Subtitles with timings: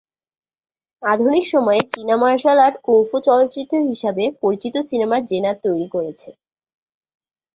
[1.03, 6.29] আধুনিক সময়ে, চীনা মার্শাল আর্ট কুংফু চলচ্চিত্র হিসাবে পরিচিত সিনেমার জেনার তৈরি করেছে।